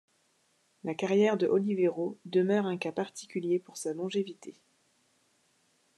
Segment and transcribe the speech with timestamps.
[0.83, 4.55] La carrière de Olivero demeure un cas particulier pour sa longévité.